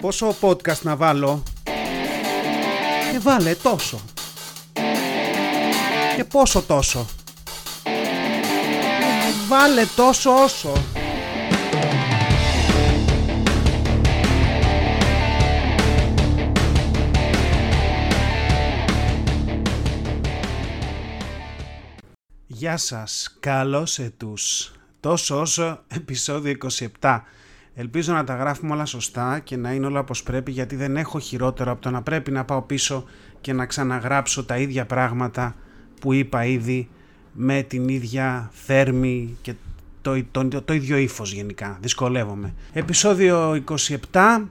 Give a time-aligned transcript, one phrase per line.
[0.00, 1.42] Πόσο podcast να βάλω;
[3.12, 4.00] Και βάλε τόσο.
[6.16, 7.06] Και πόσο τόσο.
[9.48, 10.72] Βάλε τόσο όσο.
[22.46, 24.72] Γεια σας, καλώς ετούς.
[25.00, 26.56] Τόσο όσο επεισόδιο
[27.00, 27.20] 27.
[27.74, 31.18] Ελπίζω να τα γράφουμε όλα σωστά και να είναι όλα όπως πρέπει γιατί δεν έχω
[31.18, 33.04] χειρότερο από το να πρέπει να πάω πίσω
[33.40, 35.54] και να ξαναγράψω τα ίδια πράγματα
[36.00, 36.88] που είπα ήδη
[37.32, 39.54] με την ίδια θέρμη και
[40.02, 41.78] το, το, το, ίδιο ύφος γενικά.
[41.80, 42.54] Δυσκολεύομαι.
[42.72, 43.62] Επεισόδιο
[44.12, 44.42] 27.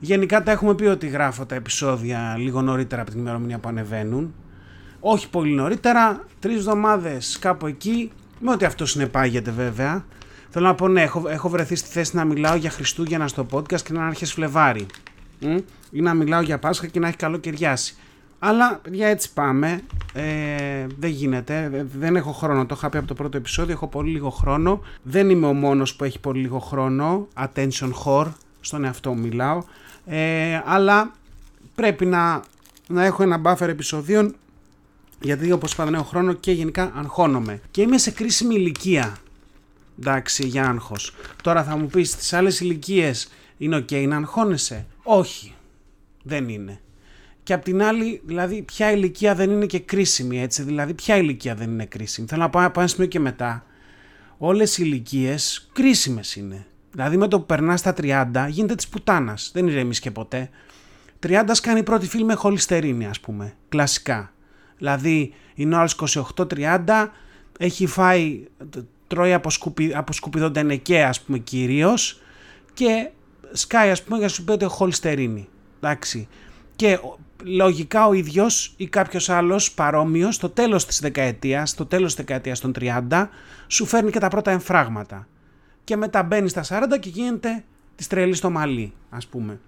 [0.00, 4.34] Γενικά τα έχουμε πει ότι γράφω τα επεισόδια λίγο νωρίτερα από την ημερομηνία που ανεβαίνουν.
[5.00, 8.10] Όχι πολύ νωρίτερα, τρεις εβδομάδες κάπου εκεί,
[8.40, 10.04] με ό,τι αυτό συνεπάγεται βέβαια.
[10.50, 13.80] Θέλω να πω, ναι, έχω, έχω βρεθεί στη θέση να μιλάω για Χριστούγεννα στο podcast
[13.80, 14.86] και να είναι Φλεβάρι.
[15.40, 15.56] Μ;
[15.90, 17.94] Ή να μιλάω για Πάσχα και να έχει καλοκαιριάσει.
[18.38, 19.80] Αλλά παιδιά έτσι πάμε.
[20.12, 21.86] Ε, δεν γίνεται.
[21.98, 22.66] Δεν έχω χρόνο.
[22.66, 23.72] Το είχα πει από το πρώτο επεισόδιο.
[23.72, 24.82] Έχω πολύ λίγο χρόνο.
[25.02, 27.28] Δεν είμαι ο μόνος που έχει πολύ λίγο χρόνο.
[27.34, 28.32] Attention whore.
[28.60, 29.62] Στον εαυτό μου μιλάω.
[30.06, 31.12] Ε, αλλά
[31.74, 32.42] πρέπει να,
[32.88, 34.34] να έχω ένα buffer επεισοδίων
[35.20, 37.60] γιατί όπως είπα δεν έχω χρόνο και γενικά αγχώνομαι.
[37.70, 39.16] Και είμαι σε κρίσιμη ηλικία.
[40.00, 41.14] Εντάξει, για άγχος.
[41.42, 45.54] Τώρα θα μου πεις στις άλλες ηλικίες είναι ok να αγχώνεσαι; Όχι,
[46.22, 46.80] δεν είναι.
[47.42, 51.54] Και απ' την άλλη, δηλαδή, ποια ηλικία δεν είναι και κρίσιμη, έτσι; Δηλαδή, ποια ηλικία
[51.54, 53.64] δεν είναι κρίσιμη; Θέλω να πάω από ένα σημείο και μετά.
[54.38, 56.66] Όλες οι ηλικίες κρίσιμες είναι.
[56.92, 59.50] Δηλαδή, με το που περνάς στα 30, γίνεται της πουτάνας.
[59.54, 60.50] Δεν ηρεμείς και ποτέ.
[61.20, 63.54] 30 κάνει πρώτη φίλη με χολυστερίνη, ας πούμε.
[63.68, 64.32] Κλασικά.
[64.76, 67.12] Δηλαδή είναι ο άλλος 28-30,
[67.58, 68.44] έχει φάει,
[69.10, 72.20] τρώει από, σκουπι, από σκουπιδοντενεκέ ας πούμε κυρίως
[72.74, 73.10] και
[73.52, 75.48] σκάει ας πούμε για να σου πει ότι έχω χολυστερίνη.
[75.76, 76.28] Εντάξει.
[76.76, 76.98] Και
[77.44, 82.60] λογικά ο ίδιος ή κάποιος άλλος παρόμοιος στο τέλος της δεκαετίας, στο τέλος της δεκαετίας
[82.60, 83.28] των 30
[83.66, 85.26] σου φέρνει και τα πρώτα εμφράγματα.
[85.84, 87.64] Και μετά μπαίνεις στα 40 και γίνεται
[87.96, 89.60] τη τρελή στο μαλλί ας πούμε.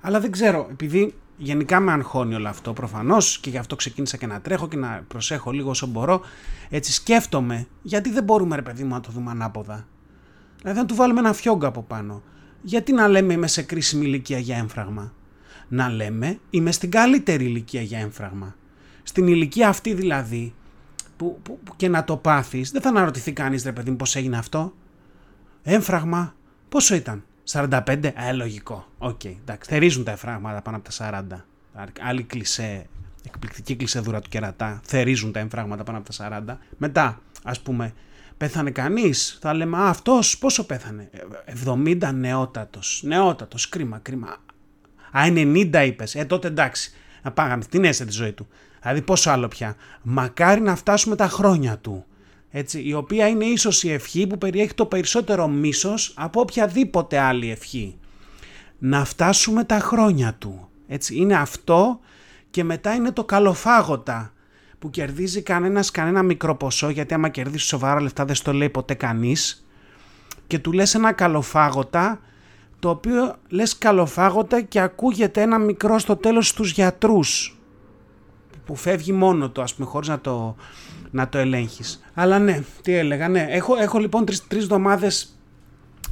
[0.00, 4.26] Αλλά δεν ξέρω, επειδή γενικά με αγχώνει όλο αυτό προφανώς και γι' αυτό ξεκίνησα και
[4.26, 6.20] να τρέχω και να προσέχω λίγο όσο μπορώ.
[6.68, 9.86] Έτσι σκέφτομαι γιατί δεν μπορούμε ρε παιδί μου να το δούμε ανάποδα.
[10.62, 12.22] Δηλαδή να του βάλουμε ένα φιόγκα από πάνω.
[12.62, 15.12] Γιατί να λέμε είμαι σε κρίσιμη ηλικία για έμφραγμα.
[15.68, 18.56] Να λέμε είμαι στην καλύτερη ηλικία για έμφραγμα.
[19.02, 20.54] Στην ηλικία αυτή δηλαδή
[21.16, 24.16] που, που, που και να το πάθεις δεν θα αναρωτηθεί κανείς ρε παιδί μου πώς
[24.16, 24.72] έγινε αυτό.
[25.62, 26.34] Έμφραγμα
[26.68, 28.86] πόσο ήταν; 45, ε, λογικό.
[28.98, 29.70] OK, okay, εντάξει.
[29.70, 31.44] Θερίζουν τα εμφράγματα πάνω από τα 40.
[32.00, 32.86] Άλλη κλισέ,
[33.26, 34.80] εκπληκτική κλισεδούρα του κερατά.
[34.84, 36.58] Θερίζουν τα εμφράγματα πάνω από τα 40.
[36.76, 37.92] Μετά, ας πούμε,
[38.36, 39.38] πέθανε κανείς.
[39.40, 41.10] Θα λέμε, Α, αυτός πόσο πέθανε;
[41.44, 43.02] 70 νεότατος.
[43.04, 44.36] Νεότατος, κρίμα, κρίμα.
[45.10, 46.14] Α, 90 είπες.
[46.14, 46.92] Ε, τότε εντάξει.
[47.22, 47.64] Να πάγαμε.
[47.64, 48.48] Την έζησε τη ζωή του.
[48.82, 49.76] Δηλαδή, πόσο άλλο πια.
[50.02, 52.04] Μακάρι να φτάσουμε τα χρόνια του
[52.50, 57.50] έτσι, η οποία είναι ίσως η ευχή που περιέχει το περισσότερο μίσος από οποιαδήποτε άλλη
[57.50, 57.98] ευχή.
[58.78, 60.68] Να φτάσουμε τα χρόνια του.
[60.88, 62.00] Έτσι, είναι αυτό
[62.50, 64.32] και μετά είναι το καλοφάγωτα
[64.78, 68.94] που κερδίζει κανένας κανένα μικρό ποσό γιατί άμα κερδίσει σοβαρά λεφτά δεν στο λέει ποτέ
[68.94, 69.66] κανείς
[70.46, 72.20] και του λες ένα καλοφάγωτα
[72.78, 77.57] το οποίο λες καλοφάγωτα και ακούγεται ένα μικρό στο τέλος στους γιατρούς
[78.68, 80.56] που φεύγει μόνο το ας πούμε χωρίς να το
[81.10, 82.00] να το ελέγχεις.
[82.14, 83.46] Αλλά ναι, τι έλεγα, ναι.
[83.48, 85.38] Έχω, έχω λοιπόν τρεις, τρεις εβδομάδες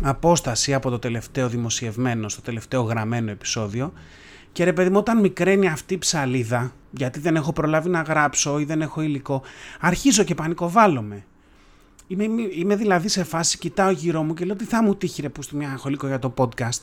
[0.03, 3.93] απόσταση από το τελευταίο δημοσιευμένο, στο τελευταίο γραμμένο επεισόδιο
[4.53, 8.59] και ρε παιδί μου όταν μικραίνει αυτή η ψαλίδα, γιατί δεν έχω προλάβει να γράψω
[8.59, 9.43] ή δεν έχω υλικό,
[9.81, 11.25] αρχίζω και πανικοβάλλομαι.
[12.07, 15.29] Είμαι, είμαι δηλαδή σε φάση, κοιτάω γύρω μου και λέω τι θα μου τύχει ρε
[15.29, 16.81] που στο μια έχω υλικό για το podcast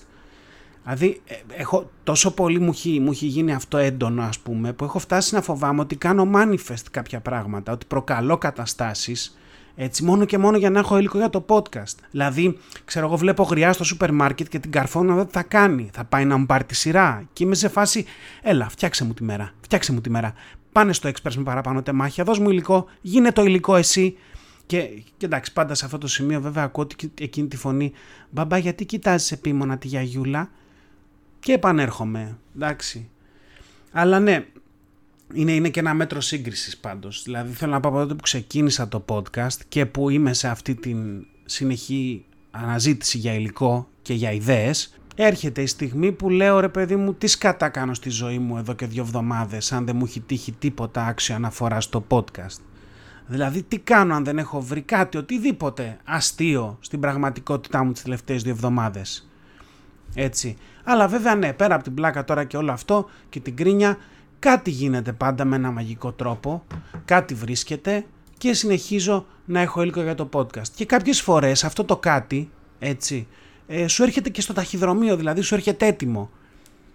[0.84, 4.84] Δηλαδή, ε, έχω, τόσο πολύ μου έχει, μου έχει γίνει αυτό έντονο, ας πούμε, που
[4.84, 9.38] έχω φτάσει να φοβάμαι ότι κάνω manifest κάποια πράγματα, ότι προκαλώ καταστάσεις,
[9.76, 11.96] έτσι, μόνο και μόνο για να έχω υλικό για το podcast.
[12.12, 15.90] Δηλαδή, ξέρω εγώ, βλέπω γριά στο σούπερ μάρκετ και την καρφώνα δεν θα κάνει.
[15.94, 17.24] Θα πάει να μου πάρει τη σειρά.
[17.34, 18.06] Και είμαι σε φάση,
[18.42, 19.54] έλα, φτιάξε μου τη μέρα.
[19.62, 20.34] Φτιάξε μου τη μέρα.
[20.72, 24.18] Πάνε στο Express με παραπάνω τεμάχια, δώσ' μου υλικό, γίνε το υλικό εσύ.
[24.66, 26.88] Και, και εντάξει, πάντα σε αυτό το σημείο βέβαια ακούω
[27.19, 27.92] εκείνη τη φωνή.
[28.30, 30.50] Μπαμπά, γιατί κοιτάζεις επίμονα τη γιαγιούλα
[31.44, 32.38] και επανέρχομαι.
[32.56, 33.10] Εντάξει.
[33.92, 34.45] Αλλά ναι,
[35.34, 37.24] είναι, είναι και ένα μέτρο σύγκρισης πάντως.
[37.24, 40.75] Δηλαδή θέλω να πω από τότε που ξεκίνησα το podcast και που είμαι σε αυτή
[40.75, 46.95] την συνεχή αναζήτηση για υλικό και για ιδέες έρχεται η στιγμή που λέω ρε παιδί
[46.95, 50.19] μου τι σκατά κάνω στη ζωή μου εδώ και δύο εβδομάδες αν δεν μου έχει
[50.19, 52.60] τύχει τίποτα άξιο αναφορά στο podcast.
[53.28, 58.44] Δηλαδή τι κάνω αν δεν έχω βρει κάτι οτιδήποτε αστείο στην πραγματικότητά μου τις τελευταίες
[58.44, 59.28] δύο εβδομάδες.
[60.15, 60.57] Έτσι.
[60.83, 63.98] Αλλά βέβαια ναι, πέρα από την πλάκα τώρα και όλο αυτό και την κρίνια,
[64.39, 66.63] κάτι γίνεται πάντα με ένα μαγικό τρόπο,
[67.06, 68.06] κάτι βρίσκεται
[68.38, 70.68] και συνεχίζω να έχω υλικό για το podcast.
[70.75, 73.27] Και κάποιες φορές αυτό το κάτι, έτσι,
[73.68, 76.30] ε, σου έρχεται και στο ταχυδρομείο, δηλαδή σου έρχεται έτοιμο.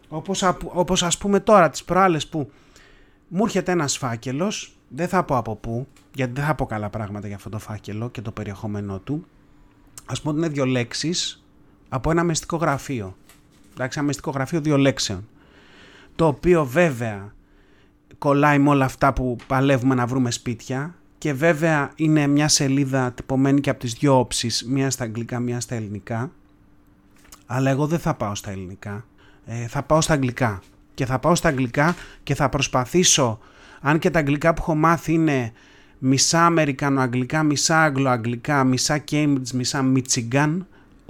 [0.08, 2.50] Όπως, όπως ας πούμε τώρα τις προάλλες που
[3.28, 7.26] μου έρχεται ένας φάκελος, δεν θα πω από πού, γιατί δεν θα πω καλά πράγματα
[7.26, 9.26] για αυτό το φάκελο και το περιεχόμενό του.
[10.06, 11.44] Ας πούμε ότι είναι δύο λέξεις
[11.88, 13.16] από ένα μεστικό γραφείο.
[13.72, 15.28] Εντάξει, ένα μεστικό γραφείο δύο λέξεων.
[16.16, 17.32] Το οποίο βέβαια
[18.18, 23.60] κολλάει με όλα αυτά που παλεύουμε να βρούμε σπίτια και βέβαια είναι μια σελίδα τυπωμένη
[23.60, 26.30] και από τις δυο όψεις, μία στα αγγλικά, μία στα ελληνικά.
[27.46, 29.04] Αλλά εγώ δεν θα πάω στα ελληνικά,
[29.46, 30.62] ε, θα πάω στα αγγλικά.
[30.94, 33.38] Και θα πάω στα αγγλικά και θα προσπαθήσω,
[33.80, 35.52] αν και τα αγγλικά που έχω μάθει είναι
[35.98, 40.58] μισά Αμερικανοαγγλικά, μισά Αγγλοαγγλικά, μισά Cambridge, μισά Michigan,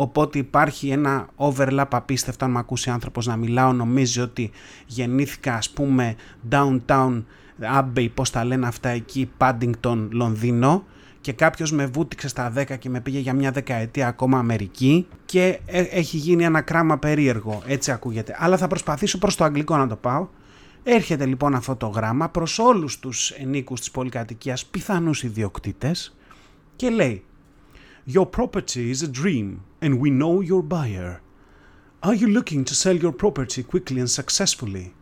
[0.00, 4.50] οπότε υπάρχει ένα overlap απίστευτο αν με ακούσει άνθρωπος να μιλάω νομίζει ότι
[4.86, 6.14] γεννήθηκα ας πούμε
[6.50, 7.22] downtown
[7.60, 10.84] Abbey, πώς τα λένε αυτά εκεί, Paddington, Λονδίνο
[11.20, 15.60] και κάποιος με βούτυξε στα 10 και με πήγε για μια δεκαετία ακόμα Αμερική και
[15.66, 18.36] ε, έχει γίνει ένα κράμα περίεργο, έτσι ακούγεται.
[18.38, 20.28] Αλλά θα προσπαθήσω προς το αγγλικό να το πάω.
[20.82, 26.16] Έρχεται λοιπόν αυτό το γράμμα προς όλους τους ενίκους της πολυκατοικίας, πιθανούς ιδιοκτήτες
[26.76, 27.22] και λέει
[28.10, 31.20] Your property is a dream and we know your buyer.
[32.02, 34.94] Are you looking to sell your property quickly and successfully?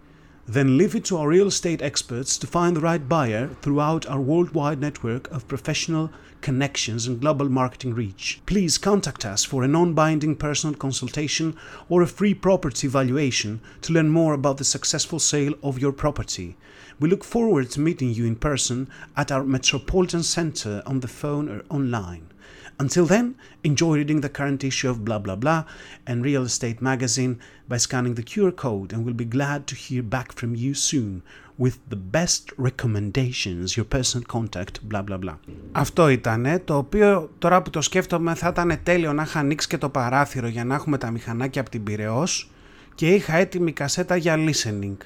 [0.44, 4.20] Then leave it to our real estate experts to find the right buyer throughout our
[4.20, 6.10] worldwide network of professional
[6.40, 8.40] connections and global marketing reach.
[8.44, 11.56] Please contact us for a non binding personal consultation
[11.88, 16.56] or a free property valuation to learn more about the successful sale of your property.
[16.98, 21.48] We look forward to meeting you in person at our Metropolitan Center on the phone
[21.48, 22.32] or online.
[22.78, 25.64] Until then, enjoy reading the current issue of blah blah blah
[26.06, 27.34] and Real Estate Magazine
[27.70, 31.22] by scanning the QR code, and we'll be glad to hear back from you soon
[31.56, 35.36] with the best recommendations, your personal contact, blah blah blah.
[35.72, 39.78] Αυτό ήταν το οποίο τώρα που το σκέφτομαι θα ήταν τέλειο να είχα ανοίξει και
[39.78, 42.50] το παράθυρο για να έχουμε τα μηχανάκια από την Πυραιός
[42.94, 44.96] και είχα έτοιμη κασέτα για listening.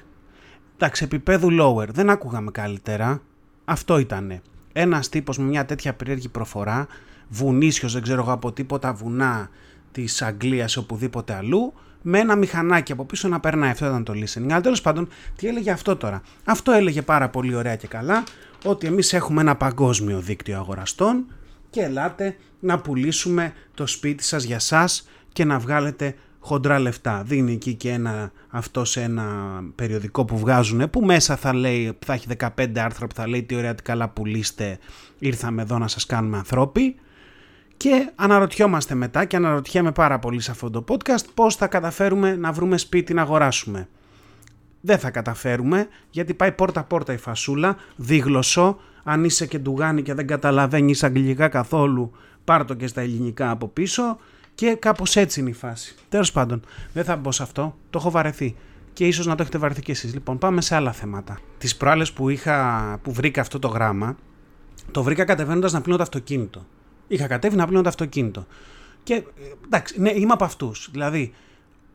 [0.75, 3.21] Εντάξει, επίπεδου lower, δεν άκουγαμε καλύτερα.
[3.65, 4.41] Αυτό ήτανε.
[4.73, 6.87] Ένας τύπος με μια τέτοια περίεργη προφορά
[7.31, 9.49] βουνίσιος, δεν ξέρω εγώ από τίποτα βουνά
[9.91, 13.69] της Αγγλίας οπουδήποτε αλλού, με ένα μηχανάκι από πίσω να περνάει.
[13.69, 14.49] Αυτό ήταν το listening.
[14.51, 16.21] Αλλά τέλος πάντων, τι έλεγε αυτό τώρα.
[16.43, 18.23] Αυτό έλεγε πάρα πολύ ωραία και καλά
[18.65, 21.25] ότι εμείς έχουμε ένα παγκόσμιο δίκτυο αγοραστών
[21.69, 27.23] και ελάτε να πουλήσουμε το σπίτι σας για σας και να βγάλετε χοντρά λεφτά.
[27.25, 29.25] Δίνει εκεί και ένα, αυτό σε ένα
[29.75, 33.55] περιοδικό που βγάζουν που μέσα θα λέει, θα έχει 15 άρθρα που θα λέει τι
[33.55, 34.77] ωραία τι καλά πουλήστε,
[35.19, 36.95] ήρθαμε εδώ να σας κάνουμε ανθρώποι
[37.81, 42.51] και αναρωτιόμαστε μετά και αναρωτιέμαι πάρα πολύ σε αυτό το podcast πώς θα καταφέρουμε να
[42.51, 43.87] βρούμε σπίτι να αγοράσουμε.
[44.81, 50.13] Δεν θα καταφέρουμε γιατί πάει πόρτα πόρτα η φασούλα, δίγλωσσο, αν είσαι και ντουγάνι και
[50.13, 52.11] δεν καταλαβαίνεις αγγλικά καθόλου
[52.43, 54.17] πάρ το και στα ελληνικά από πίσω
[54.55, 55.95] και κάπως έτσι είναι η φάση.
[56.09, 56.61] Τέλος πάντων,
[56.93, 58.55] δεν θα μπω σε αυτό, το έχω βαρεθεί
[58.93, 60.13] και ίσως να το έχετε βαρεθεί κι εσείς.
[60.13, 61.39] Λοιπόν, πάμε σε άλλα θέματα.
[61.57, 64.15] Τις προάλλες που, είχα, που βρήκα αυτό το γράμμα,
[64.91, 66.65] το βρήκα κατεβαίνοντας να πλύνω το αυτοκίνητο.
[67.11, 68.45] Είχα κατέβει να πλένω το αυτοκίνητο.
[69.03, 69.23] Και
[69.65, 70.89] εντάξει, ναι, είμαι από αυτούς.
[70.91, 71.33] Δηλαδή,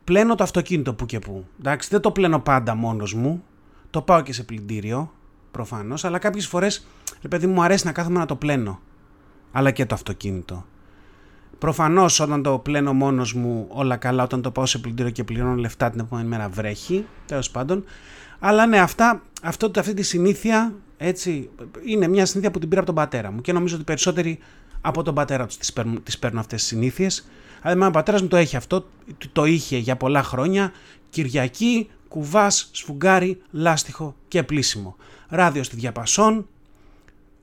[0.05, 1.47] πλένω το αυτοκίνητο που και που.
[1.59, 3.45] Εντάξει, δεν το πλένω πάντα μόνος μου.
[3.90, 5.12] Το πάω και σε πλυντήριο,
[5.50, 6.05] προφανώς.
[6.05, 6.87] Αλλά κάποιες φορές,
[7.23, 8.81] ρε παιδί μου, αρέσει να κάθομαι να το πλένω.
[9.52, 10.64] Αλλά και το αυτοκίνητο.
[11.59, 14.23] Προφανώς όταν το πλένω μόνος μου, όλα καλά.
[14.23, 17.07] Όταν το πάω σε πλυντήριο και πληρώνω λεφτά την επόμενη μέρα βρέχει.
[17.26, 17.85] Τέλος πάντων.
[18.38, 21.50] Αλλά ναι, αυτά, αυτό, αυτή τη συνήθεια έτσι,
[21.85, 24.38] είναι μια συνήθεια που την πήρα από τον πατέρα μου και νομίζω ότι περισσότεροι
[24.87, 27.28] από τον πατέρα τους τις παίρνουν, τις παίρνουν αυτές τις συνήθειες.
[27.62, 28.87] Αλλά ο πατέρας μου το έχει αυτό,
[29.33, 30.73] το είχε για πολλά χρόνια.
[31.11, 34.97] Κυριακή, κουβάς, σφουγγάρι, λάστιχο και πλήσιμο.
[35.28, 36.47] Ράδιο στη διαπασόν,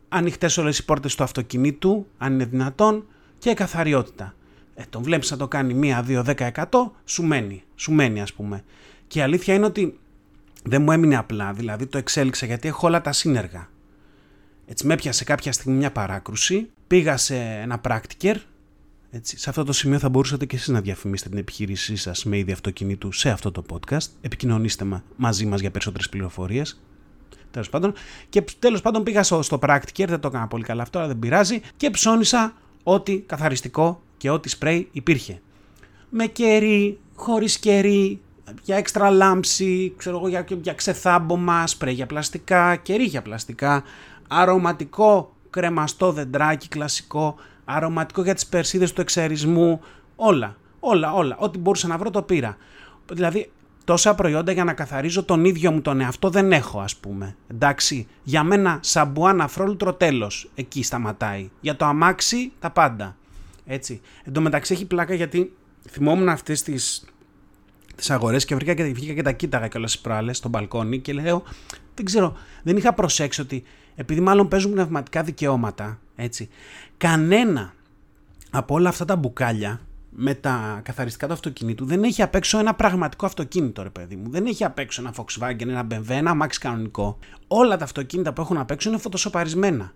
[0.09, 3.05] ανοιχτές όλες οι πόρτες του αυτοκινήτου, αν είναι δυνατόν,
[3.37, 4.35] και καθαριότητα.
[4.75, 8.33] Ε, τον βλέπεις να το κάνει μία, δύο, δέκα εκατό, σου μένει, σου μένει ας
[8.33, 8.63] πούμε.
[9.07, 9.99] Και η αλήθεια είναι ότι
[10.63, 13.69] δεν μου έμεινε απλά, δηλαδή το εξέλιξα γιατί έχω όλα τα σύνεργα.
[14.65, 18.37] Έτσι με έπιασε κάποια στιγμή μια παράκρουση, πήγα σε ένα πράκτικερ,
[19.15, 22.37] έτσι, σε αυτό το σημείο θα μπορούσατε και εσείς να διαφημίσετε την επιχείρησή σας με
[22.37, 24.05] είδη αυτοκινήτου σε αυτό το podcast.
[24.21, 26.81] Επικοινωνήστε μαζί μας για περισσότερες πληροφορίες.
[27.51, 27.93] Τέλος πάντων.
[28.29, 31.19] Και τέλος πάντων πήγα στο, στο πράκτικερ, δεν το έκανα πολύ καλά αυτό, αλλά δεν
[31.19, 31.61] πειράζει.
[31.77, 32.53] Και ψώνισα
[32.83, 35.41] ό,τι καθαριστικό και ό,τι σπρέι υπήρχε.
[36.09, 38.21] Με κερί, χωρίς κερί,
[38.63, 43.83] για έξτρα λάμψη, ξέρω εγώ, για, για ξεθάμπομα, σπρέι για πλαστικά, κερί για πλαστικά,
[44.33, 47.35] αρωματικό κρεμαστό δεντράκι κλασικό,
[47.65, 49.81] αρωματικό για τις περσίδες του εξαιρισμού,
[50.15, 50.57] όλα.
[50.79, 51.37] Όλα, όλα.
[51.39, 52.57] Ό,τι μπορούσα να βρω το πήρα.
[53.11, 53.51] Δηλαδή,
[53.83, 57.35] τόσα προϊόντα για να καθαρίζω τον ίδιο μου τον εαυτό δεν έχω, ας πούμε.
[57.47, 60.49] Εντάξει, για μένα σαμπουάνα φρόλουτρο τέλος.
[60.55, 61.49] Εκεί σταματάει.
[61.61, 63.15] Για το αμάξι τα πάντα.
[63.65, 64.01] Έτσι.
[64.23, 65.53] Εν τω μεταξύ έχει πλάκα γιατί
[65.89, 67.05] θυμόμουν αυτές τις
[67.95, 70.99] τις αγορές και βρήκα και, βγήκα και τα κοίταγα και όλες τις προάλλες στο μπαλκόνι
[70.99, 71.43] και λέω,
[71.95, 73.63] δεν ξέρω, δεν είχα προσέξει ότι
[73.95, 76.49] επειδή μάλλον παίζουν πνευματικά δικαιώματα, έτσι,
[76.97, 77.73] κανένα
[78.51, 79.81] από όλα αυτά τα μπουκάλια
[80.15, 84.29] με τα καθαριστικά του αυτοκινήτου δεν έχει απ' έξω ένα πραγματικό αυτοκίνητο, ρε παιδί μου.
[84.29, 87.17] Δεν έχει απ' έξω ένα Volkswagen, ένα BMW, ένα Max κανονικό.
[87.47, 89.93] Όλα τα αυτοκίνητα που έχουν απ' έξω είναι φωτοσοπαρισμένα.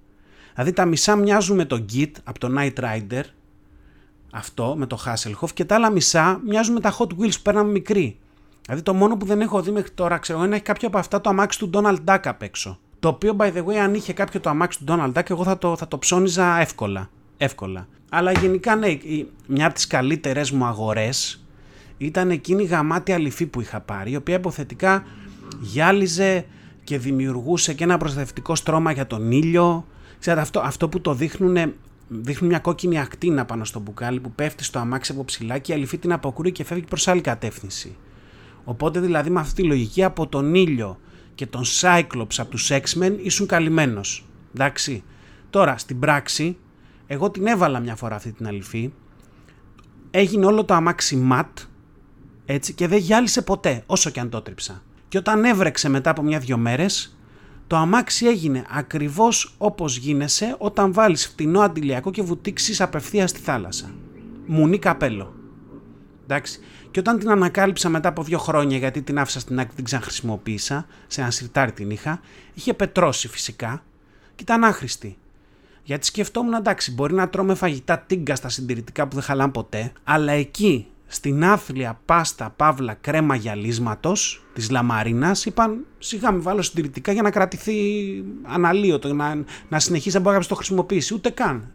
[0.54, 3.24] Δηλαδή τα μισά μοιάζουν με το Git από το Night Rider,
[4.32, 7.72] αυτό με το Hasselhoff, και τα άλλα μισά μοιάζουν με τα Hot Wheels που παίρναμε
[7.72, 8.20] μικρή.
[8.62, 10.98] Δηλαδή το μόνο που δεν έχω δει μέχρι τώρα, ξέρω, είναι να έχει κάποιο από
[10.98, 12.80] αυτά το αμάξι του Donald Duck απ' έξω.
[13.00, 15.58] Το οποίο, by the way, αν είχε κάποιο το αμάξι του Donald Duck, εγώ θα
[15.58, 17.10] το, θα το ψώνιζα εύκολα.
[17.38, 17.88] Εύκολα.
[18.10, 18.98] Αλλά γενικά, ναι,
[19.48, 21.46] μια από τις καλύτερες μου αγορές
[21.98, 25.04] ήταν εκείνη η γαμάτη αληφή που είχα πάρει, η οποία υποθετικά
[25.60, 26.46] γυάλιζε
[26.84, 29.86] και δημιουργούσε και ένα προστατευτικό στρώμα για τον ήλιο.
[30.20, 31.74] Ξέρετε, αυτό, αυτό που το δείχνουν,
[32.08, 35.76] δείχνουν μια κόκκινη ακτίνα πάνω στο μπουκάλι που πέφτει στο αμάξι από ψηλά και η
[35.76, 37.96] αληφή την αποκρούει και φεύγει προς άλλη κατεύθυνση.
[38.64, 40.98] Οπότε δηλαδή με αυτή τη λογική από τον ήλιο
[41.38, 44.26] και τον Cyclops από τους X-Men ήσουν καλυμμένος.
[44.54, 45.04] Εντάξει.
[45.50, 46.58] Τώρα στην πράξη
[47.08, 48.92] εγώ την έβαλα μια φορά αυτή την αληφή.
[50.12, 51.60] Έγινε όλο το αμάξι ματ
[52.46, 54.84] έτσι και δεν γυάλισε ποτέ όσο και αν το τρίψα.
[55.08, 57.18] Και όταν έβρεξε μετά από μια-δυο μέρες
[57.68, 63.94] το αμάξι έγινε ακριβώς όπως γίνεσαι όταν βάλεις φτηνό αντιλιακό και βουτήξεις απευθείας στη θάλασσα.
[64.46, 65.34] Μουνί καπέλο.
[66.24, 66.60] Εντάξει.
[66.98, 70.86] Και όταν την ανακάλυψα μετά από δύο χρόνια, γιατί την άφησα στην άκρη, την ξαναχρησιμοποίησα,
[71.08, 72.20] σε ένα σιρτάρι την είχα,
[72.54, 73.84] είχε πετρώσει φυσικά
[74.36, 75.18] και ήταν άχρηστη.
[75.84, 80.32] Γιατί σκεφτόμουν, εντάξει, μπορεί να τρώμε φαγητά τίγκα στα συντηρητικά που δεν χαλάνε ποτέ, αλλά
[80.32, 87.22] εκεί, στην άθλια πάστα παύλα κρέμα γυαλίσματος της λαμαρίνας, είπαν σιγά μην βάλω συντηρητικά για
[87.22, 87.76] να κρατηθεί
[88.44, 91.14] αναλύωτο, να, να συνεχίσει να μπορεί να το χρησιμοποιήσει.
[91.14, 91.74] Ούτε καν.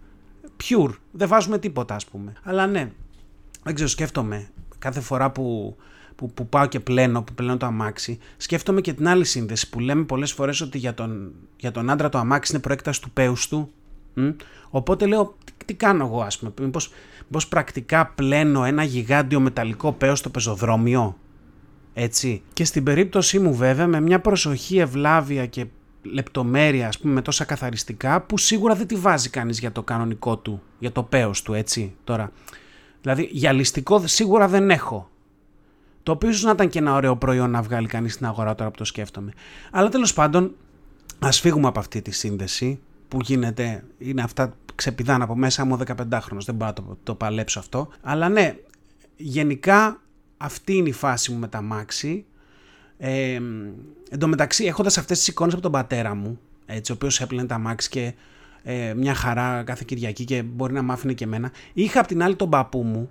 [0.62, 0.95] Pure.
[1.12, 2.33] Δεν βάζουμε τίποτα, ας πούμε.
[2.43, 2.91] Αλλά ναι,
[3.62, 4.50] δεν ξέρω, σκέφτομαι
[4.83, 5.77] κάθε φορά που,
[6.17, 9.81] που, που πάω και πλένω, που πλένω το αμάξι, σκέφτομαι και την άλλη σύνδεση που
[9.81, 13.49] λέμε πολλές φορές ότι για τον, για τον άντρα το αμάξι είναι προέκταση του πέους
[13.49, 13.73] του.
[14.71, 20.31] Οπότε λέω, τι, κάνω εγώ, ας πούμε, μήπως, πρακτικά πλένω ένα γιγάντιο μεταλλικό πέος στο
[20.31, 21.17] πεζοδρόμιο.
[21.95, 22.43] Έτσι.
[22.53, 25.67] Και στην περίπτωσή μου βέβαια με μια προσοχή ευλάβεια και
[26.03, 30.37] λεπτομέρεια ας πούμε με τόσα καθαριστικά που σίγουρα δεν τη βάζει κανείς για το κανονικό
[30.37, 32.33] του, για το πέος του έτσι τώρα.
[33.02, 35.11] Δηλαδή γυαλιστικό σίγουρα δεν έχω.
[36.02, 38.71] Το οποίο ίσως να ήταν και ένα ωραίο προϊόν να βγάλει κανείς στην αγορά τώρα
[38.71, 39.32] που το σκέφτομαι.
[39.71, 40.54] Αλλά τέλος πάντων,
[41.18, 46.38] ας φύγουμε από αυτή τη σύνδεση που γίνεται, είναι αυτά ξεπηδάνε από μέσα μου 15χρονο.
[46.44, 47.88] Δεν μπορώ να το, το παλέψω αυτό.
[48.02, 48.56] Αλλά ναι,
[49.16, 50.00] γενικά
[50.37, 52.25] αυτή είναι η φάση μου με τα μάξι.
[52.99, 53.40] Ε,
[54.11, 57.47] εν τω μεταξύ, έχοντας αυτές τις εικόνες από τον πατέρα μου, έτσι, ο οποίος έπλαινε
[57.47, 58.14] τα μάξι και
[58.62, 61.52] ε, μια χαρά κάθε Κυριακή και μπορεί να μ' άφηνε και εμένα.
[61.73, 63.11] Είχα απ' την άλλη τον παππού μου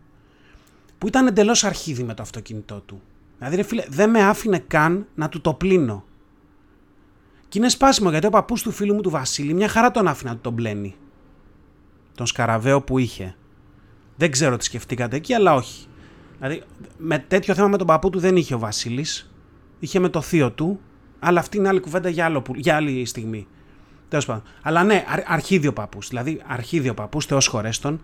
[0.98, 3.02] που ήταν εντελώς αρχίδι με το αυτοκίνητό του.
[3.38, 6.04] Δηλαδή, ρε φίλε, δεν με άφηνε καν να του το πλύνω.
[7.48, 10.30] Και είναι σπάσιμο γιατί ο παππούς του φίλου μου του Βασίλη μια χαρά τον άφηνε
[10.30, 10.96] να του τον πλένει.
[12.16, 13.36] Τον σκαραβαίο που είχε.
[14.16, 15.88] Δεν ξέρω τι σκεφτήκατε εκεί, αλλά όχι.
[16.38, 16.64] Δηλαδή,
[16.98, 19.32] με τέτοιο θέμα με τον παππού του δεν είχε ο Βασίλης.
[19.80, 20.80] Είχε με το θείο του,
[21.20, 23.48] αλλά αυτή είναι άλλη κουβέντα για, άλλο, για άλλη στιγμή.
[24.12, 24.44] Τέλος πάντων.
[24.62, 26.08] Αλλά ναι, αρχίδιο παππούς.
[26.08, 28.02] Δηλαδή, αρχίδιο παππούς, Θεός χωρέστον.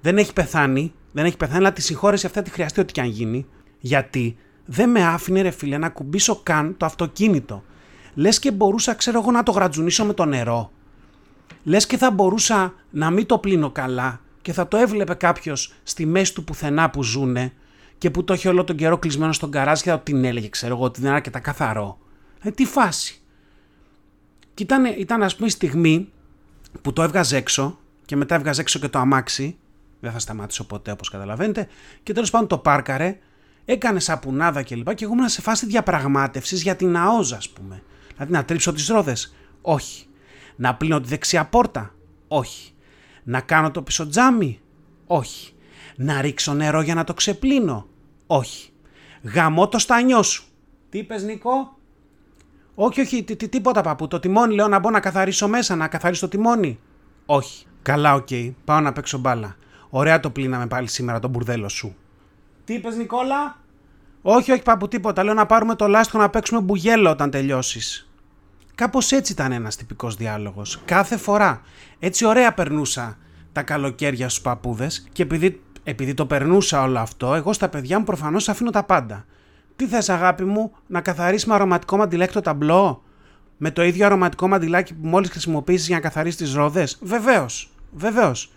[0.00, 0.92] Δεν έχει πεθάνει.
[1.12, 3.46] Δεν έχει πεθάνει, αλλά τη συγχώρεση αυτά τη χρειαστεί ό,τι και αν γίνει.
[3.80, 7.64] Γιατί δεν με άφηνε, ρε φίλε, να κουμπίσω καν το αυτοκίνητο.
[8.14, 10.70] Λες και μπορούσα, ξέρω εγώ, να το γρατζουνίσω με το νερό.
[11.62, 16.06] Λες και θα μπορούσα να μην το πλύνω καλά και θα το έβλεπε κάποιος στη
[16.06, 17.52] μέση του πουθενά που ζούνε
[17.98, 20.74] και που το έχει όλο τον καιρό κλεισμένο στον καράζ και θα την έλεγε, ξέρω
[20.74, 21.98] εγώ, ότι δεν είναι αρκετά καθαρό.
[22.42, 23.19] Ε, τι φάση.
[24.54, 26.08] Και ήταν, ήταν ας πούμε η στιγμή
[26.82, 29.58] που το έβγαζε έξω και μετά έβγαζε έξω και το αμάξι.
[30.00, 31.68] Δεν θα σταματήσω ποτέ όπως καταλαβαίνετε.
[32.02, 33.18] Και τέλος πάντων το πάρκαρε,
[33.64, 34.88] έκανε σαπουνάδα κλπ.
[34.88, 37.82] Και, και εγώ ήμουν σε φάση διαπραγμάτευσης για την ΑΟΖ, ας πούμε.
[38.12, 39.34] Δηλαδή να τρίψω τις ρόδες.
[39.62, 40.06] Όχι.
[40.56, 41.94] Να πλύνω τη δεξιά πόρτα.
[42.28, 42.72] Όχι.
[43.22, 44.60] Να κάνω το πίσω τζάμι.
[45.06, 45.52] Όχι.
[45.96, 47.88] Να ρίξω νερό για να το ξεπλύνω.
[48.26, 48.70] Όχι.
[49.22, 50.44] Γαμώ το στανιό σου.
[50.88, 51.78] Τι είπες Νικό;
[52.74, 54.08] Όχι, όχι, τι, τίποτα παππού.
[54.08, 56.78] Το τιμόνι λέω να μπω να καθαρίσω μέσα, να καθαρίσω το τιμόνι.
[57.26, 57.66] Όχι.
[57.82, 58.26] Καλά, OK.
[58.30, 58.52] Okay.
[58.64, 59.56] Πάω να παίξω μπάλα.
[59.90, 61.96] Ωραία το πλύναμε πάλι σήμερα το μπουρδέλο σου.
[62.64, 63.58] Τι είπες, Νικόλα;
[64.22, 65.24] Όχι, όχι, παππού, τίποτα.
[65.24, 68.10] Λέω να πάρουμε το λάστιχο να παίξουμε μπουγέλο όταν τελειώσεις.
[68.74, 70.80] Κάπως έτσι ήταν ένας τυπικός διάλογος.
[70.84, 71.62] Κάθε φορά.
[71.98, 73.18] Έτσι ωραία περνούσα
[73.52, 78.04] τα καλοκαίρια στους παππούδες και επειδή επειδή το περνούσα όλο αυτό, εγώ στα παιδιά μου
[78.04, 79.24] προφανώς αφήνω τα πάντα.
[79.80, 83.02] Τι θες, αγάπη μου, να καθαρίσει με αρωματικό μαντιλάκι το ταμπλό,
[83.56, 88.52] με το ίδιο αρωματικό μαντιλάκι που μόλις χρησιμοποιήσεις για να καθαρίσει τις ρόδες; Βεβαίως, βεβαίως.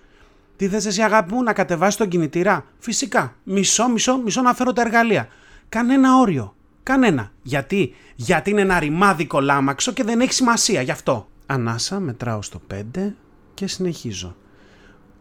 [0.55, 3.35] Τι θες εσύ, αγάπη μου, να κατεβάσει τον κινητήρα; Φυσικά.
[3.43, 5.27] Μισό, μισό, μισό να φέρω τα εργαλεία.
[5.69, 6.55] Κανένα όριο.
[6.83, 7.31] Κανένα.
[7.41, 11.27] Γιατί, Γιατί είναι ένα ρημάδικο λάμαξο και δεν έχει σημασία γι' αυτό.
[11.45, 13.13] Ανάσα, μετράω στο 5
[13.53, 14.35] και συνεχίζω.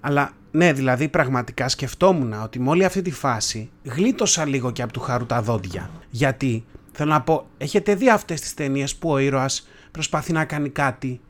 [0.01, 4.93] Αλλά ναι, δηλαδή πραγματικά σκεφτόμουν ότι με όλη αυτή τη φάση γλίτωσα λίγο και από
[4.93, 5.91] του χαρού τα δόντια.
[6.11, 10.69] Γιατί, θέλω να πω, έχετε δει αυτές τις ταινίες που ο ήρωας προσπαθεί να κάνει
[10.69, 11.21] κάτι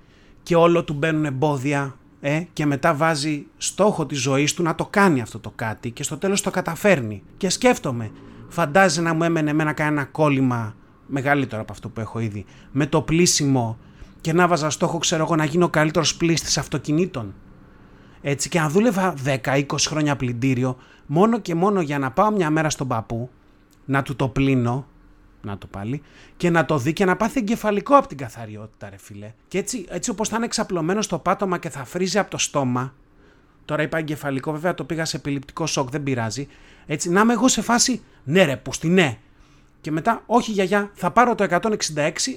[0.42, 4.86] και όλο του μπαίνουν εμπόδια ε, και μετά βάζει στόχο της ζωής του να το
[4.86, 7.22] κάνει αυτό το κάτι και στο τέλος το καταφέρνει.
[7.36, 8.10] Και σκέφτομαι,
[8.48, 10.74] φαντάζει να μου έμενε εμένα κανένα κόλλημα
[11.06, 13.78] μεγαλύτερο από αυτό που έχω ήδη, με το πλήσιμο
[14.20, 17.34] και να βάζα στόχο, ξέρω εγώ, να γίνω ο καλύτερος πλήστης αυτοκινήτων.
[18.22, 20.76] Έτσι, και αν δούλευα 10-20 χρόνια πλυντήριο,
[21.06, 23.30] μόνο και μόνο για να πάω μια μέρα στον παππού,
[23.84, 24.86] να του το πλύνω,
[25.42, 26.02] να το πάλι,
[26.36, 29.32] και να το δει και να πάθει εγκεφαλικό από την καθαριότητα, ρε φίλε.
[29.48, 32.94] Και έτσι, έτσι όπως θα είναι εξαπλωμένος στο πάτωμα και θα φρίζει από το στόμα,
[33.64, 36.48] τώρα είπα εγκεφαλικό, βέβαια το πήγα σε επιληπτικό σοκ, δεν πειράζει.
[36.86, 39.18] Έτσι, να είμαι εγώ σε φάση, ναι ρε, που ναι.
[39.80, 41.76] Και μετά, όχι γιαγιά, θα πάρω το 166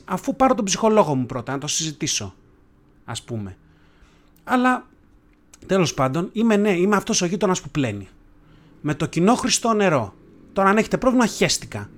[0.06, 2.36] αφού πάρω τον ψυχολόγο μου πρώτα, να το συζητήσω.
[3.06, 3.58] Ας πούμε.
[4.44, 4.88] Αλλά
[5.66, 8.08] Τέλος πάντων, είμαι ναι, είμαι αυτός ο γείτονας που πλένει.
[8.82, 10.14] Με το κοινό χρηστό νερό.
[10.54, 11.90] Τώρα αν έχετε πρόβλημα χέστηκα.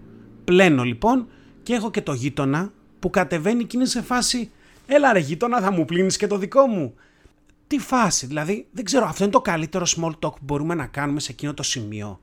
[0.43, 1.27] Πλένω λοιπόν
[1.63, 4.51] και έχω και το γείτονα που κατεβαίνει και είναι σε φάση
[4.85, 6.93] «Έλα ρε γείτονα θα μου πλύνεις και το δικό μου».
[7.67, 11.19] Τι φάση, δηλαδή δεν ξέρω αυτό είναι το καλύτερο small talk που μπορούμε να κάνουμε
[11.19, 12.19] σε εκείνο το σημείο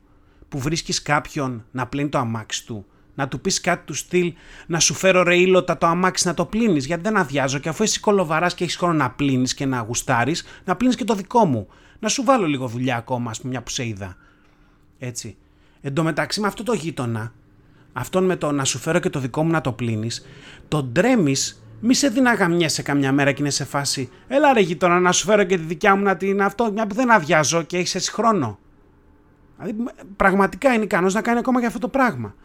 [0.49, 4.33] που βρίσκεις κάποιον να πλύνει το αμάξι του να του πεις κάτι του στυλ,
[4.67, 6.85] να σου φέρω ρε ήλωτα το αμάξι να το πλύνεις.
[6.85, 10.45] Γιατί δεν αδειάζω και αφού είσαι κολοβαράς και έχεις χρόνο να πλύνεις και να γουστάρεις,
[10.65, 11.67] να πλύνεις και το δικό μου.
[11.99, 14.15] Να σου βάλω λίγο δουλειά ακόμα, ας πούμε, μια που σε είδα.
[14.99, 15.37] Έτσι.
[15.81, 17.33] Εν τω μεταξύ με αυτό το γείτονα,
[17.93, 20.25] αυτόν με το να σου φέρω και το δικό μου να το πλύνεις,
[20.67, 24.09] τον τρέμεις, μη σε δυναγαμιέσαι καμιά μέρα και είναι σε φάση.
[24.27, 26.95] Έλα ρε γείτονα, να σου φέρω και τη δικιά μου να την αυτό, μια που
[26.95, 28.59] δεν αδειάζω και έχεις εσύ χρόνο.
[29.57, 29.83] Δηλαδή,
[30.15, 32.35] πραγματικά είναι ικανός να κάνει ακόμα και αυτό το πράγμα.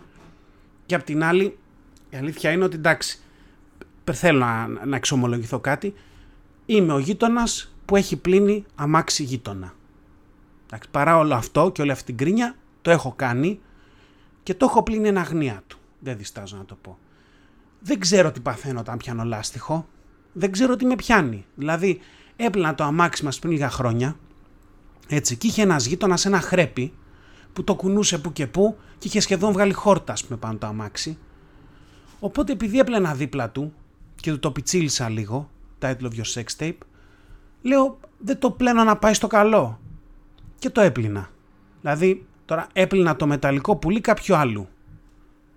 [0.90, 1.59] Και απ' την άλλη,
[2.11, 3.20] η αλήθεια είναι ότι εντάξει,
[4.12, 5.94] θέλω να, να εξομολογηθώ κάτι.
[6.66, 9.74] Είμαι ο γείτονας που έχει πλύνει αμάξι γείτονα.
[10.66, 13.61] Εντάξει, παρά όλο αυτό και όλη αυτή την κρίνια, το έχω κάνει
[14.42, 15.79] και το έχω πλύνει εν αγνία του.
[15.98, 16.98] Δεν διστάζω να το πω.
[17.81, 19.88] Δεν ξέρω τι παθαίνω όταν πιάνω λάστιχο.
[20.33, 21.46] Δεν ξέρω τι με πιάνει.
[21.55, 22.00] Δηλαδή,
[22.37, 24.16] έπλυνα το αμάξι μας πριν λίγα χρόνια.
[25.09, 26.92] Έτσι, και είχε ένας γείτονας ένα χρέπι
[27.52, 31.18] που το κουνούσε που και που και είχε σχεδόν βγάλει χόρτα, με πάνω το αμάξι.
[32.20, 33.72] Οπότε επειδή έπλαινα δίπλα του
[34.14, 36.78] και του το πιτσίλησα λίγο, title of your sex tape,
[37.62, 39.80] λέω δεν το πλένω να πάει στο καλό.
[40.58, 41.30] Και το έπλυνα.
[41.80, 44.68] Δηλαδή τώρα έπλυνα το μεταλλικό πουλί κάποιου άλλου.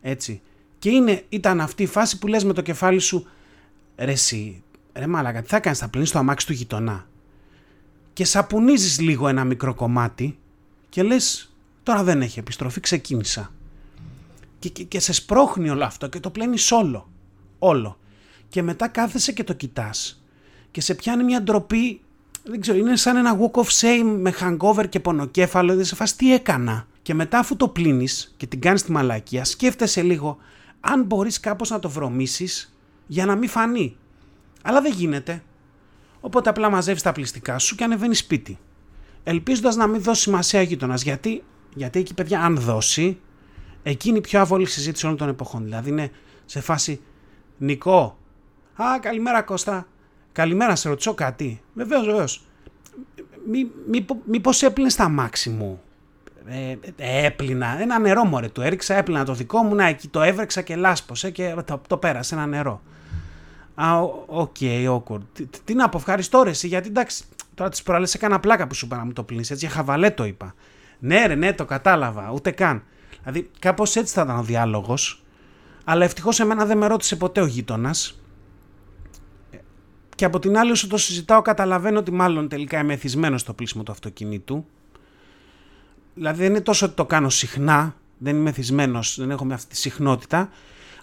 [0.01, 0.41] Έτσι.
[0.79, 3.27] Και είναι, ήταν αυτή η φάση που λες με το κεφάλι σου
[3.97, 7.07] ρε εσύ, ρε μάλακα, τι θα κάνεις, θα πλύνεις το αμάξι του γειτονά.
[8.13, 10.37] Και σαπουνίζεις λίγο ένα μικρό κομμάτι
[10.89, 11.52] και λες
[11.83, 13.51] Τώρα δεν έχει επιστροφή, ξεκίνησα.
[14.59, 17.09] Και, και, και σε σπρώχνει όλο αυτό και το πλένει όλο.
[17.59, 17.97] Όλο.
[18.49, 20.23] Και μετά κάθεσαι και το κοιτάς
[20.71, 22.01] και σε πιάνει μια ντροπή.
[22.43, 25.75] Δεν ξέρω, είναι σαν ένα walk of shame με hangover και πονοκέφαλο.
[25.75, 26.87] Δεν σε φας τι έκανα.
[27.01, 30.37] Και μετά, αφού το πλύνεις και την κάνεις τη μαλακία, σκέφτεσαι λίγο
[30.79, 32.75] αν μπορείς κάπως να το βρωμίσεις
[33.07, 33.95] για να μην φανεί.
[34.63, 35.43] Αλλά δεν γίνεται.
[36.19, 38.59] Οπότε απλά μαζεύεις τα πληστικά σου και ανεβαίνεις σπίτι.
[39.23, 41.03] Ελπίζοντας να μην δώσει σημασία γείτονας.
[41.03, 41.43] Γιατί
[41.75, 43.19] γιατί εκεί, παιδιά, αν δώσει,
[43.83, 45.63] εκείνη η πιο άβολη συζήτηση όλων των εποχών.
[45.63, 46.11] Δηλαδή είναι
[46.45, 47.01] σε φάση
[47.57, 48.17] Νίκο.
[48.75, 49.87] Α, καλημέρα Κώστα.
[50.31, 51.61] Καλημέρα, σε ρωτήσω κάτι.
[51.73, 52.45] Βεβαίως, βεβαίως.
[53.87, 55.81] Μήπω μήπως έπλυνε τα αμάξι μου.
[56.45, 57.81] Ε, ε, έπλυνα.
[57.81, 61.31] Ένα νερό μωρέ του έριξα, έπλυνα το δικό μου, να εκεί το έβρεξα και λάσπωσε
[61.31, 62.81] και το, το πέρασε ένα νερό.
[63.75, 65.21] Α, OK, okay, awkward.
[65.33, 68.85] Τι, τι να πω, ευχαριστώ ρε, γιατί εντάξει, τώρα τις προάλλες έκανα πλάκα που σου
[68.85, 70.55] είπα να μου το πλύνεις, έτσι, χαβαλέ το είπα.
[71.05, 72.31] Ναι, ρε, ναι, το κατάλαβα.
[72.31, 72.83] Ούτε καν.
[73.19, 75.23] Δηλαδή, κάπως έτσι θα ήταν ο διάλογος.
[75.83, 78.21] Αλλά ευτυχώς εμένα δεν με ρώτησε ποτέ ο γείτονας.
[80.15, 83.83] Και από την άλλη, όσο το συζητάω, καταλαβαίνω ότι μάλλον τελικά είμαι εθισμένος στο πλήσιμο
[83.83, 84.65] του αυτοκινήτου.
[86.13, 87.95] Δηλαδή, δεν είναι τόσο ότι το κάνω συχνά.
[88.17, 90.49] Δεν είμαι εθισμένος, δεν έχω με αυτή τη συχνότητα.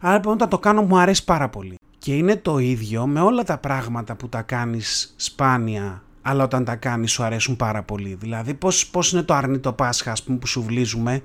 [0.00, 1.74] Αλλά λοιπόν, όταν το κάνω, μου αρέσει πάρα πολύ.
[1.98, 6.76] Και είναι το ίδιο με όλα τα πράγματα που τα κάνεις σπάνια αλλά όταν τα
[6.76, 8.16] κάνεις σου αρέσουν πάρα πολύ.
[8.20, 11.22] Δηλαδή πώς, πώς είναι το αρνητό Πάσχα πούμε, που σου βλίζουμε,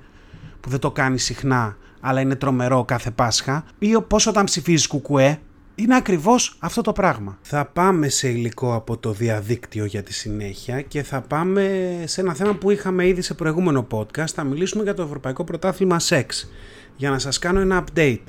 [0.60, 5.40] που δεν το κάνεις συχνά, αλλά είναι τρομερό κάθε Πάσχα, ή πώς όταν ψηφίζεις κουκουέ,
[5.74, 7.38] είναι ακριβώς αυτό το πράγμα.
[7.42, 12.34] Θα πάμε σε υλικό από το διαδίκτυο για τη συνέχεια και θα πάμε σε ένα
[12.34, 14.28] θέμα που είχαμε ήδη σε προηγούμενο podcast.
[14.34, 16.50] Θα μιλήσουμε για το Ευρωπαϊκό Πρωτάθλημα Σεξ
[16.96, 18.24] για να σας κάνω ένα update.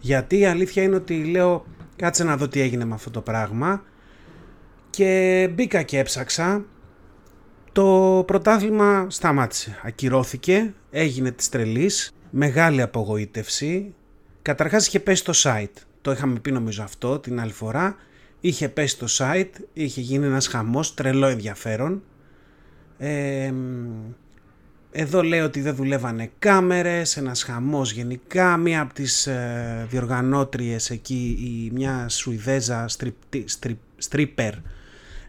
[0.00, 1.64] Γιατί η αλήθεια είναι ότι λέω
[1.96, 3.82] κάτσε να δω τι έγινε με αυτό το πράγμα
[4.92, 6.64] και μπήκα και έψαξα.
[7.72, 13.94] Το πρωτάθλημα σταμάτησε, ακυρώθηκε, έγινε της τρελής, μεγάλη απογοήτευση.
[14.42, 17.96] Καταρχάς είχε πέσει το site, το είχαμε πει νομίζω αυτό την άλλη φορά.
[18.40, 22.02] Είχε πέσει το site, είχε γίνει ένας χαμός, τρελό ενδιαφέρον.
[22.98, 23.52] Ε,
[24.92, 28.56] εδώ λέει ότι δεν δουλεύανε κάμερες, ένας χαμός γενικά.
[28.56, 32.86] Μία από τις ε, διοργανώτριες εκεί, η, μια Σουηδέζα
[33.96, 34.54] στρίπερ,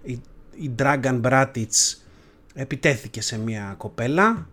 [0.03, 1.97] η, η Dragan Bratic,
[2.53, 4.47] επιτέθηκε σε μια κοπέλα.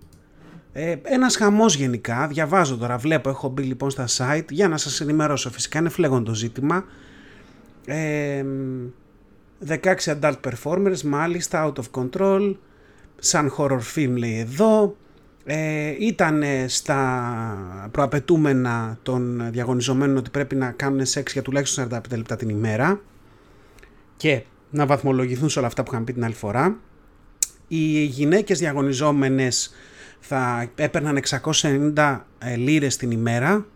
[0.72, 5.00] Ε, ένας χαμός γενικά, διαβάζω τώρα, βλέπω, έχω μπει λοιπόν στα site για να σας
[5.00, 5.50] ενημερώσω.
[5.50, 6.84] Φυσικά είναι φλέγον το ζήτημα.
[7.86, 8.44] Ε,
[9.68, 12.54] 16 adult performers, μάλιστα, out of control,
[13.18, 14.96] σαν horror film λέει εδώ,
[15.44, 22.36] ε, ήταν στα προαπαιτούμενα των διαγωνιζομένων ότι πρέπει να κάνουν σεξ για τουλάχιστον 45 λεπτά
[22.36, 23.00] την ημέρα
[24.16, 26.78] και να βαθμολογηθούν σε όλα αυτά που είχαμε πει την άλλη φορά.
[27.68, 29.74] Οι γυναίκες διαγωνιζόμενες
[30.20, 31.20] θα έπαιρναν
[31.52, 33.66] 690 ε, λίρες την ημέρα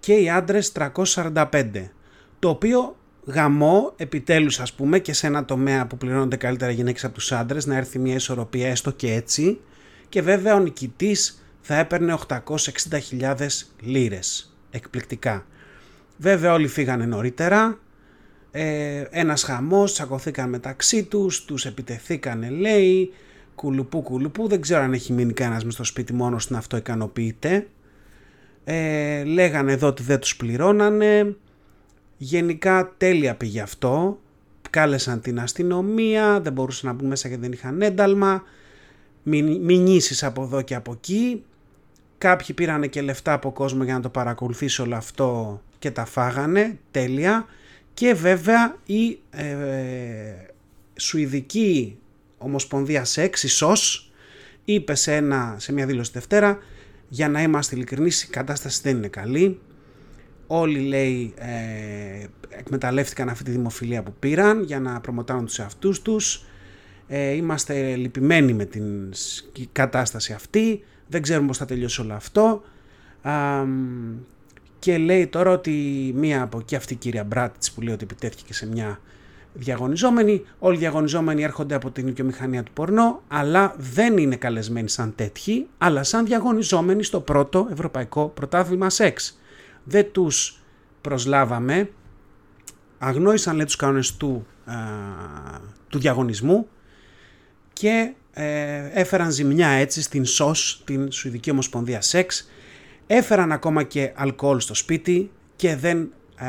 [0.00, 1.44] και οι άντρες 345
[2.38, 7.14] το οποίο γαμό επιτέλους ας πούμε και σε ένα τομέα που πληρώνονται καλύτερα γυναίκες από
[7.14, 9.60] τους άντρες να έρθει μια ισορροπία έστω και έτσι
[10.08, 13.34] και βέβαια ο νικητής θα έπαιρνε 860.000
[13.80, 14.56] λίρες.
[14.70, 15.46] Εκπληκτικά.
[16.16, 17.78] Βέβαια όλοι φύγανε νωρίτερα,
[18.50, 23.12] ε, ένας χαμός, τσακωθήκαν μεταξύ τους, τους επιτεθήκανε λέει,
[23.54, 27.66] κουλουπού κουλουπού, δεν ξέρω αν έχει μείνει κανένας μες στο σπίτι μόνος να αυτό ικανοποιείται.
[28.64, 31.36] Ε, λέγανε εδώ ότι δεν τους πληρώνανε,
[32.16, 34.18] γενικά τέλεια πήγε αυτό,
[34.70, 38.42] κάλεσαν την αστυνομία, δεν μπορούσαν να μπουν μέσα γιατί δεν είχαν ένταλμα,
[39.60, 41.44] μηνύσεις από εδώ και από εκεί.
[42.18, 46.78] Κάποιοι πήρανε και λεφτά από κόσμο για να το παρακολουθήσει όλο αυτό και τα φάγανε,
[46.90, 47.46] τέλεια.
[47.98, 49.46] Και βέβαια η ε,
[50.96, 51.98] Σουηδική
[52.38, 54.12] Ομοσπονδία Σεξ, η ΣΟΣ,
[54.64, 56.58] είπε σε, ένα, σε μια δήλωση Δευτέρα
[57.08, 59.60] για να είμαστε ειλικρινείς η κατάσταση δεν είναι καλή.
[60.46, 66.44] Όλοι λέει ε, εκμεταλλεύτηκαν αυτή τη δημοφιλία που πήραν για να προμοτάνουν τους εαυτούς τους
[67.08, 69.12] ε, είμαστε λυπημένοι με την
[69.72, 72.62] κατάσταση αυτή, δεν ξέρουμε πώς θα τελειώσει όλο αυτό.
[74.78, 75.70] Και λέει τώρα ότι
[76.14, 79.00] μία από εκεί αυτή η κυρία Μπράτιτς που λέει ότι επιτέθηκε σε μια
[79.52, 85.14] διαγωνιζόμενη, όλοι οι διαγωνιζόμενοι έρχονται από την οικειομηχανία του πορνό, αλλά δεν είναι καλεσμένοι σαν
[85.14, 89.38] τέτοιοι, αλλά σαν διαγωνιζόμενοι στο πρώτο ευρωπαϊκό πρωτάθλημα σεξ.
[89.84, 90.62] Δεν τους
[91.00, 91.90] προσλάβαμε,
[92.98, 94.46] αγνόησαν λέει τους κανόνες του,
[95.88, 96.68] του διαγωνισμού,
[97.72, 102.48] και ε, έφεραν ζημιά έτσι στην ΣΟΣ, την Σουηδική Ομοσπονδία Σεξ,
[103.10, 106.46] έφεραν ακόμα και αλκοόλ στο σπίτι και δεν ε,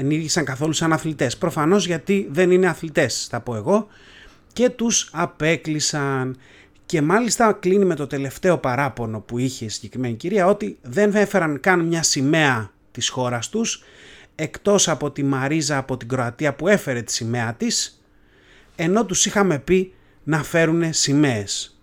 [0.00, 1.36] ενήργησαν καθόλου σαν αθλητές.
[1.36, 3.86] Προφανώς γιατί δεν είναι αθλητές, θα πω εγώ,
[4.52, 6.36] και τους απέκλεισαν.
[6.86, 11.60] Και μάλιστα κλείνει με το τελευταίο παράπονο που είχε η συγκεκριμένη κυρία ότι δεν έφεραν
[11.60, 13.82] καν μια σημαία της χώρας τους
[14.34, 18.02] εκτός από τη Μαρίζα από την Κροατία που έφερε τη σημαία της
[18.76, 21.79] ενώ τους είχαμε πει να φέρουν σημαίες.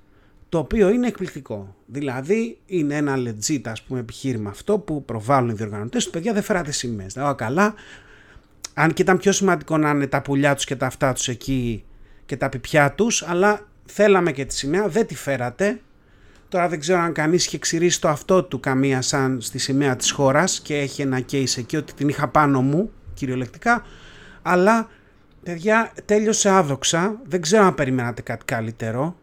[0.49, 1.75] Το οποίο είναι εκπληκτικό.
[1.85, 6.43] Δηλαδή είναι ένα legit ας πούμε επιχείρημα αυτό που προβάλλουν οι διοργανωτές του παιδιά δεν
[6.43, 7.13] φέρατε σημαίες.
[7.13, 7.73] Δηλαδή καλά,
[8.73, 11.83] αν και ήταν πιο σημαντικό να είναι τα πουλιά τους και τα αυτά τους εκεί
[12.25, 15.79] και τα πιπιά τους, αλλά θέλαμε και τη σημαία, δεν τη φέρατε.
[16.49, 20.11] Τώρα δεν ξέρω αν κανείς είχε ξηρίσει το αυτό του καμία σαν στη σημαία της
[20.11, 23.85] χώρας και έχει ένα case εκεί ότι την είχα πάνω μου κυριολεκτικά,
[24.41, 24.89] αλλά
[25.47, 27.19] Παιδιά, τέλειωσε άδοξα.
[27.23, 29.15] Δεν ξέρω αν περιμένατε κάτι καλύτερο.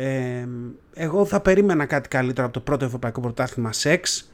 [0.00, 0.46] Ε,
[0.94, 4.30] εγώ θα περίμενα κάτι καλύτερο από το πρώτο Ευρωπαϊκό Πρωτάθλημα Σεξ.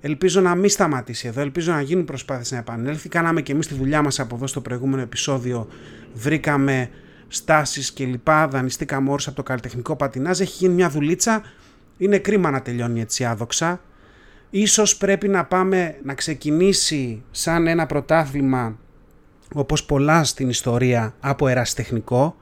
[0.00, 1.40] Ελπίζω να μην σταματήσει εδώ.
[1.40, 3.08] Ελπίζω να γίνουν προσπάθειες να επανέλθει.
[3.08, 5.68] Κάναμε και εμείς τη δουλειά μας από εδώ στο προηγούμενο επεισόδιο.
[6.14, 6.90] Βρήκαμε
[7.28, 8.48] στάσεις και λοιπά.
[8.48, 10.40] Δανειστήκαμε όρους από το καλλιτεχνικό πατινάζ.
[10.40, 11.42] Έχει γίνει μια δουλίτσα.
[11.96, 13.80] Είναι κρίμα να τελειώνει έτσι άδοξα.
[14.50, 18.78] Ίσως πρέπει να πάμε να ξεκινήσει σαν ένα πρωτάθλημα
[19.54, 22.36] όπως πολλά στην ιστορία από ερασιτεχνικό,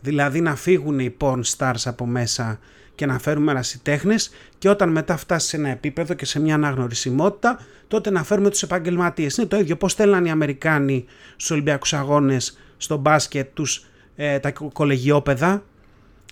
[0.00, 2.58] δηλαδή να φύγουν οι porn stars από μέσα
[2.94, 7.60] και να φέρουμε ερασιτέχνες και όταν μετά φτάσει σε ένα επίπεδο και σε μια αναγνωρισιμότητα
[7.88, 9.36] τότε να φέρουμε τους επαγγελματίες.
[9.36, 13.84] Είναι το ίδιο πώς θέλαν οι Αμερικάνοι στους Ολυμπιακούς Αγώνες στο μπάσκετ τους
[14.16, 15.62] ε, τα κολεγιόπεδα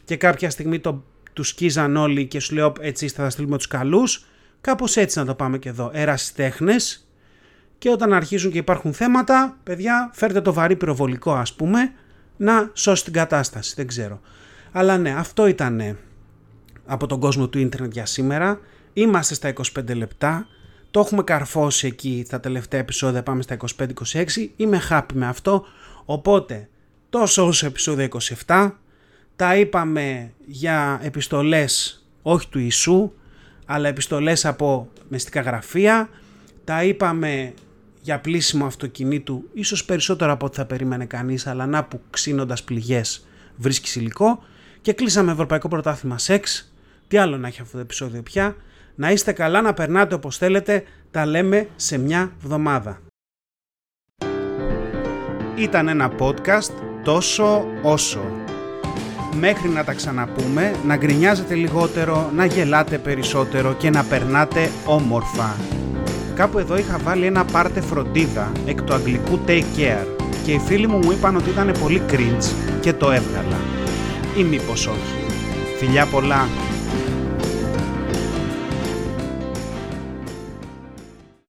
[0.04, 4.26] και κάποια στιγμή το, τους σκίζαν όλοι και σου λέω έτσι θα στείλουμε τους καλούς.
[4.60, 5.90] Κάπως έτσι να το πάμε και εδώ.
[5.92, 7.08] Ερασιτέχνες
[7.78, 11.92] και όταν αρχίζουν και υπάρχουν θέματα, παιδιά, φέρτε το βαρύ πυροβολικό ας πούμε,
[12.38, 14.20] να σώσει την κατάσταση, δεν ξέρω.
[14.72, 15.98] Αλλά ναι, αυτό ήταν
[16.86, 18.60] από τον κόσμο του ίντερνετ για σήμερα.
[18.92, 20.46] Είμαστε στα 25 λεπτά.
[20.90, 23.56] Το έχουμε καρφώσει εκεί τα τελευταία επεισόδια, πάμε στα
[24.12, 24.24] 25-26.
[24.56, 25.64] Είμαι happy με αυτό.
[26.04, 26.68] Οπότε,
[27.10, 28.08] τόσο όσο επεισόδιο
[28.46, 28.70] 27,
[29.36, 33.12] τα είπαμε για επιστολές όχι του Ιησού,
[33.66, 36.08] αλλά επιστολές από μεστικά γραφεία.
[36.64, 37.54] Τα είπαμε
[38.08, 43.26] για πλήσιμο αυτοκινήτου, ίσως περισσότερο από ό,τι θα περίμενε κανείς, αλλά να που ξύνοντας πληγές
[43.56, 44.42] βρίσκεις υλικό.
[44.80, 46.72] Και κλείσαμε Ευρωπαϊκό Πρωτάθλημα Σεξ.
[47.08, 48.56] Τι άλλο να έχει αυτό το επεισόδιο πια;
[48.94, 50.84] Να είστε καλά, να περνάτε όπως θέλετε.
[51.10, 53.00] Τα λέμε σε μια βδομάδα.
[55.56, 56.72] Ήταν ένα podcast
[57.04, 58.24] τόσο όσο.
[59.34, 65.56] Μέχρι να τα ξαναπούμε, να γκρινιάζετε λιγότερο, να γελάτε περισσότερο και να περνάτε όμορφα.
[66.38, 70.06] Κάπου εδώ είχα βάλει ένα πάρτε φροντίδα εκ του αγγλικού take care
[70.44, 73.56] και οι φίλοι μου μου είπαν ότι ήταν πολύ cringe και το έβγαλα.
[74.36, 75.34] Ή μήπως όχι.
[75.78, 76.67] Φιλιά πολλά!